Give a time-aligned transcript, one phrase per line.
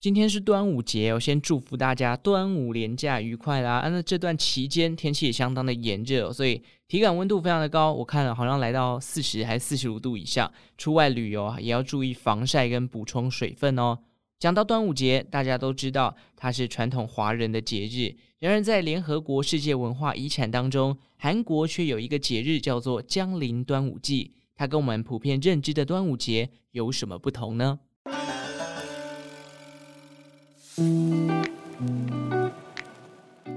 [0.00, 3.78] 今天是端午节，我先祝福大家端午连假愉快啦！
[3.78, 10.52] 啊，那这段期间天气也相当的炎热，所以体感温度非常的高，我看了好像来到四十还是四十五度以上。
[10.76, 13.98] 出外旅游也要注意防晒跟补充水分哦。
[14.38, 18.14] 讲到端午节，大家都知道它是传统华人的节日。
[18.38, 24.32] 然而，在联合国世界文化遗产当中，韩国却有一个节日叫做江陵端午祭。
[24.54, 27.80] 它跟我们普遍认知的端午节有什么不同呢？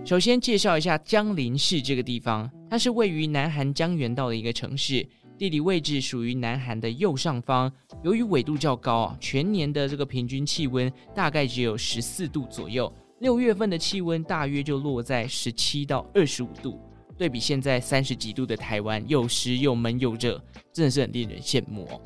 [0.04, 5.08] 首先介绍一下江陵市这个地方，它是位于南韩江原道的一个城市，
[5.38, 7.72] 地理位置属于南韩的右上方。
[8.04, 16.80] 由于纬度较高啊，全年的这个平均气温大概只有十四度左右，六月份的气温大约就落在十七到二十五度。
[17.18, 20.44] 对比现在三十几度的台湾，又湿又闷又热，
[20.74, 22.02] 真的是很令人羡慕哦。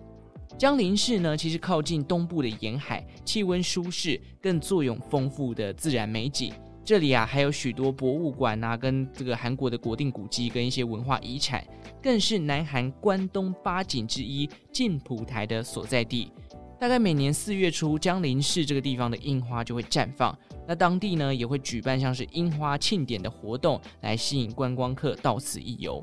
[0.57, 6.53] 江陵市呢，其实靠近东部的沿海，气温舒适，更坐拥丰富的自然美景。
[6.85, 11.61] 这里啊，还有许多博物馆啊，跟这个韩国的国定古迹，跟一些文化遗产，
[12.01, 16.31] 更是南韩关东八景之一晋普台的所在地。
[16.79, 26.01] 大概每年四月初，江陵市这个地方的樱花就会绽放，那当地呢也会举办像是樱花庆典的活动，来吸引观光客到此一游。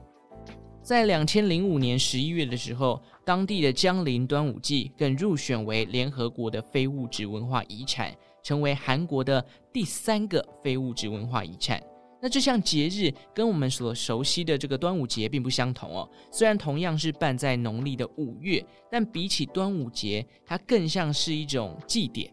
[0.82, 11.80] 在两千零五年十一月的时候，当地的江陵端午祭更入选为联合国的非物质文化遗产，成为韩国的第三个非物质文化遗产。
[12.20, 16.08] 那这项节日跟我们所熟悉的这个端午节并不相同哦。
[16.32, 22.32] 虽然同样是办在农历的五月，但比起端午节，它更像是一种祭典。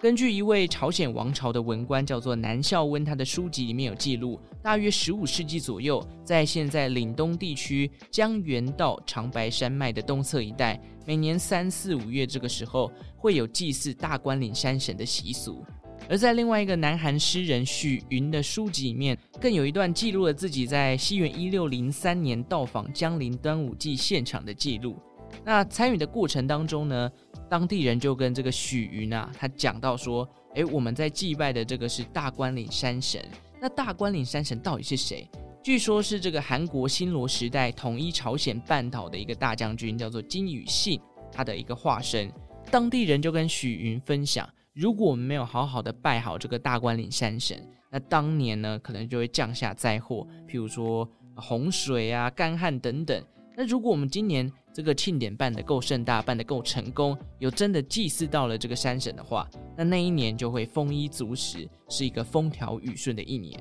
[0.00, 15.64] 根据一位朝鲜王朝的文官叫做南孝温，他的书籍里面有记录，大约十五世纪左右，在现在岭东地区江原道长白山脉的东侧一带，每年三四五月这个时候会有祭祀大关岭山神的习俗。
[16.08, 24.96] 而在另外一个南韩诗人许云的书籍里面，更有一段记录了自己在西元一六零三年到访江陵端午祭现场的记录。
[25.44, 27.10] 那参与的过程当中呢，
[27.48, 33.24] 当地人就跟这个许云啊，他讲到说，诶，我们在祭拜的这个是大关岭山神。
[33.60, 35.28] 那大关岭山神到底是谁？
[35.62, 41.00] 据说是这个韩国新罗时代统一朝鲜半岛的一个大将军，叫做金宇信，
[41.32, 42.30] 他的一个化身。
[42.70, 53.22] 当地人就跟许云分享，如果我们没有好好的拜好这个大关岭山神，那当年呢，可能就会降下灾祸，譬如说洪水啊、干旱等等。
[53.60, 63.60] 那如果我们今年这个庆典办得够盛大，办得够成功，有真的祭祀到了这个山神的话，那那一年就会丰衣足食，是一个风调雨顺的一年。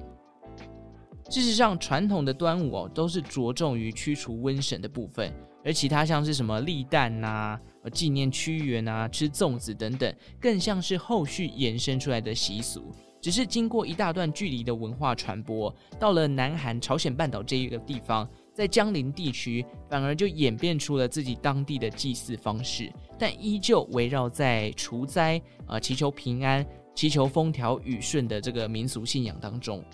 [1.31, 5.33] 事实上，传统的端午哦，都是着重于驱除瘟神的部分，
[5.65, 7.59] 而其他像是什么立蛋呐、
[7.91, 12.93] 纪念屈原啊、吃粽子等等，更像是后续延伸出来的习俗。
[13.19, 18.29] 只是经过一大段距离的文化传播，到了南韩朝鲜半岛这一个地方。
[18.57, 29.85] 在江陵地区，反而就演变出了自己当地的祭祀方式，但依旧围绕在除灾、呃祈求平安、祈求风调雨顺的这个民俗信仰当中。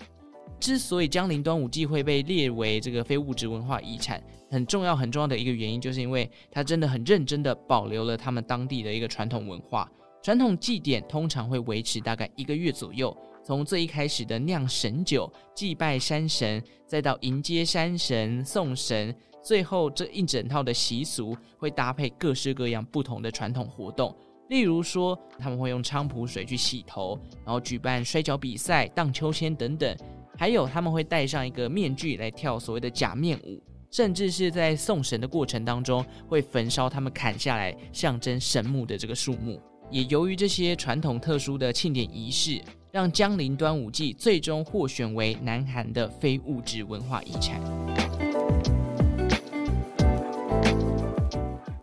[0.58, 9.86] 之所以江陵端午祭会被列为这个非物质文化遗产，很重要很重要的一个原因，就是因为它真的很认真的保留了他们当地的一个传统文化。
[10.22, 13.14] 传统祭典通常会维持大概一个月左右。
[13.44, 24.16] 从最一开始的酿神酒、祭拜山神，再到迎接山神、送神，最后这一整套的习俗会搭配各式各样不同的传统活动。
[24.48, 29.94] 例如说，他们会用菖蒲水去洗头，然后举办摔跤比赛、荡秋千等等。
[30.36, 39.60] 还有他们会戴上一个面具来跳所谓的假面舞，甚至是在送神的过程当中会焚烧他们砍下来象征神木的这个树木。
[39.90, 42.60] 也由于这些传统特殊的庆典仪式，
[42.94, 47.60] 让江陵端午祭最终获选为南韩的非物质文化遗产。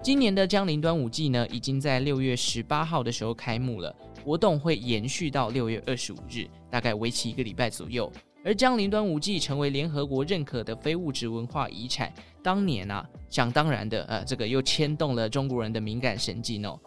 [0.01, 8.09] 今年的江陵端午祭呢，已经在六月十八号的时候开幕了，活动会延续到六月二十五日，大概为期一个礼拜左右。
[8.45, 12.09] 而江陵端午祭成为联合国认可的非物质文化遗产，
[12.41, 16.80] 当年啊，想当然的，呃，这个又牵动了中国人的敏感神经哦。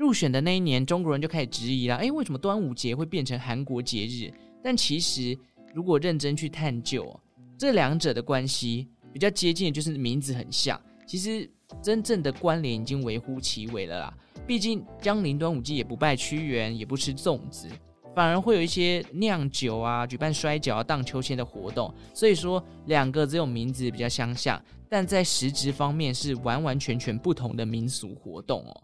[0.00, 4.32] 入选的那一年，中国人就开始质疑了：诶，为什么端午节会变成韩国节日？
[4.64, 5.36] 但其实，
[5.74, 7.14] 如果认真去探究，
[7.58, 10.80] 这两者的关系比较接近的就是名字很像。
[11.06, 11.46] 其实
[11.82, 14.14] 真正的关联已经微乎其微了啦。
[14.46, 17.68] 毕竟江陵端午祭也不拜屈原，也不吃粽子，
[18.14, 21.92] 反而会有一些酿酒啊、举办摔跤啊、荡秋千的活动。
[22.14, 24.58] 所以说，两个只有名字比较相像，
[24.88, 28.82] 但在实质方面是完完全全不同的民俗活动哦。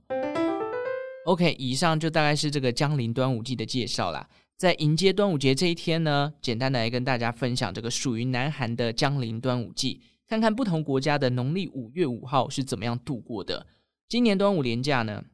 [1.26, 4.28] OK，以上就大概是这个江陵端午祭的介绍啦。
[4.56, 13.66] 在迎接端午节这一天呢，简单的来跟大家分享这个属于南韩的江陵端午祭，看看不同国家的农历五月五号是怎么样度过的。
[14.08, 15.24] 今年端午连假呢，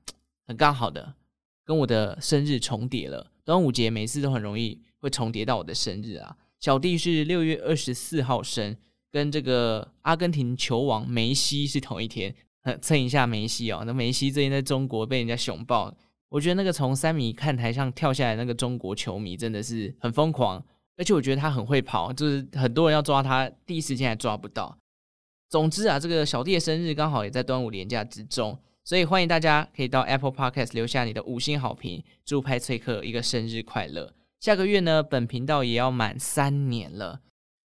[0.46, 1.12] 很刚好的
[1.62, 3.30] 跟我的生日重叠了。
[3.44, 6.34] 端午节每次都很容易会重叠到我的生日啊。
[6.58, 8.74] 小弟是六月二十四号生，
[9.10, 12.34] 跟这个阿根廷球王梅西是同一天，
[12.80, 13.82] 蹭一下梅西哦。
[13.86, 15.94] 那梅西最近在中国被人家熊抱。
[16.28, 20.64] 我觉得那个从三米看台上跳下来那个中国球迷真的是很疯狂，
[20.96, 24.74] 而且我觉得他很会跑，就是很多人要抓他，第一时间还抓不到。
[25.50, 34.14] 总之啊，这个小弟的生日刚好也在端午连假之中，所以欢迎大家可以到 Apple Podcast 留下你的五星好评，祝派翠克一个生日快乐。
[34.40, 37.20] 下个月呢，本频道也要满三年了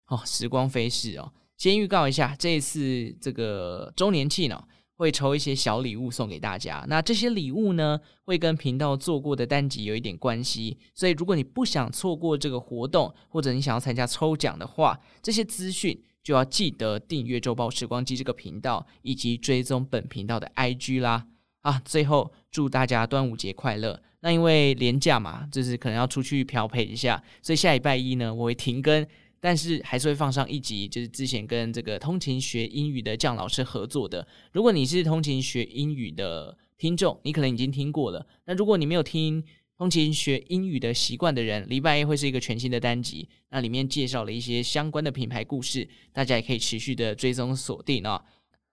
[0.08, 1.32] 哦，时光飞逝哦。
[1.56, 4.64] 先预告一下，这一次这个周年庆呢。
[4.96, 21.26] 会抽一些小礼物送给大家，那这些礼物呢，会跟频道做过的单集有一点关系，所以如果你不想错过这个活动，或者你想要参加抽奖的话，这些资讯就要记得订阅周报时光机这个频道，以及追踪本频道的 IG 啦。
[21.60, 24.00] 啊，最后祝大家端午节快乐。
[24.20, 29.06] 那因为连假嘛，就是可能要出去漂配一下，所以下礼拜一呢，我会停更。
[29.40, 34.26] 但是还是会放上一集，就是之前跟这个通勤学英语的酱老师合作的。
[34.52, 38.26] 如果你是通勤学英语的听众，你可能已经听过了。
[38.44, 39.42] 那如果你没有听
[39.78, 48.22] 通勤学英语的习惯的人，礼拜一会是一个全新的单集，那里面介绍了一些相关的品牌故事，大家也可以持续的追踪锁定哦。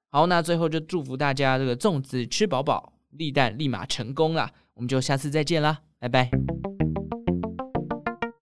[0.10, 4.52] 好，那最后就祝福大家这个粽子吃饱饱，立蛋立马成功啦！
[4.76, 6.32] 我们就下次再见啦，拜拜。